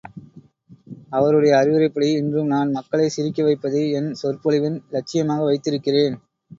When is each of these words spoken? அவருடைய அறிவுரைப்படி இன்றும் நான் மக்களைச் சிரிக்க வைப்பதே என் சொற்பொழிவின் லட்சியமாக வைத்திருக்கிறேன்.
அவருடைய 1.09 1.53
அறிவுரைப்படி 1.57 2.09
இன்றும் 2.13 2.47
நான் 2.47 2.71
மக்களைச் 2.71 3.15
சிரிக்க 3.17 3.43
வைப்பதே 3.43 3.89
என் 3.91 4.11
சொற்பொழிவின் 4.23 4.83
லட்சியமாக 4.91 5.43
வைத்திருக்கிறேன். 5.43 6.17